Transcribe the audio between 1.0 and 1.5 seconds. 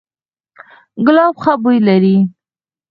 ګلاب